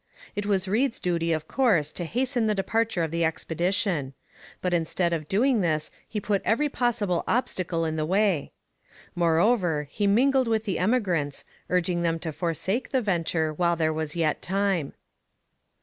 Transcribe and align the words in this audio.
It 0.35 0.47
was 0.47 0.67
Reed's 0.67 0.99
duty, 0.99 1.31
of 1.31 1.47
course, 1.47 1.91
to 1.91 2.05
hasten 2.05 2.47
the 2.47 2.55
departure 2.55 3.03
of 3.03 3.11
the 3.11 3.23
expedition; 3.23 4.15
but 4.59 4.73
instead 4.73 5.13
of 5.13 5.27
doing 5.27 5.61
this 5.61 5.91
he 6.09 6.19
put 6.19 6.41
every 6.43 6.69
possible 6.69 7.23
obstacle 7.27 7.85
in 7.85 7.97
the 7.97 8.05
way. 8.07 8.51
Moreover, 9.13 9.87
he 9.91 10.07
mingled 10.07 10.47
with 10.47 10.63
the 10.63 10.79
emigrants, 10.79 11.45
urging 11.69 12.01
them 12.01 12.17
to 12.17 12.31
forsake 12.31 12.89
the 12.89 13.01
venture 13.03 13.53
while 13.53 13.75
there 13.75 13.93
was 13.93 14.15
yet 14.15 14.41
time. 14.41 14.93